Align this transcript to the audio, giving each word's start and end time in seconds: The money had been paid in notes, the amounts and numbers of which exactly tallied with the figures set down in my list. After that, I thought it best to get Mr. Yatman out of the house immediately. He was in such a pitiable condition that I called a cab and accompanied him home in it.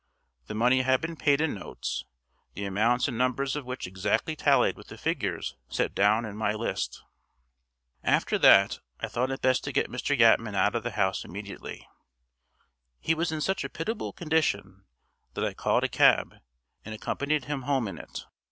The 0.47 0.55
money 0.55 0.81
had 0.81 0.99
been 0.99 1.15
paid 1.15 1.41
in 1.41 1.53
notes, 1.53 2.05
the 2.55 2.65
amounts 2.65 3.07
and 3.07 3.19
numbers 3.19 3.55
of 3.55 3.65
which 3.65 3.85
exactly 3.85 4.35
tallied 4.35 4.75
with 4.75 4.87
the 4.87 4.97
figures 4.97 5.55
set 5.69 5.93
down 5.93 6.25
in 6.25 6.35
my 6.37 6.53
list. 6.55 7.03
After 8.03 8.39
that, 8.39 8.79
I 8.99 9.07
thought 9.07 9.29
it 9.29 9.43
best 9.43 9.63
to 9.65 9.71
get 9.71 9.91
Mr. 9.91 10.17
Yatman 10.19 10.55
out 10.55 10.73
of 10.73 10.81
the 10.81 10.93
house 10.93 11.23
immediately. 11.23 11.87
He 12.99 13.13
was 13.13 13.31
in 13.31 13.41
such 13.41 13.63
a 13.63 13.69
pitiable 13.69 14.11
condition 14.11 14.85
that 15.35 15.45
I 15.45 15.53
called 15.53 15.83
a 15.83 15.87
cab 15.87 16.33
and 16.83 16.95
accompanied 16.95 17.45
him 17.45 17.61
home 17.61 17.87
in 17.87 17.99
it. 17.99 18.25